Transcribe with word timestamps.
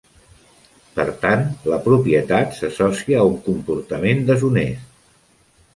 Per 0.95 1.05
tant, 1.25 1.43
la 1.73 1.79
propietat 1.85 2.57
s'associa 2.61 3.21
a 3.21 3.29
un 3.35 3.39
comportament 3.51 4.27
deshonest. 4.33 4.99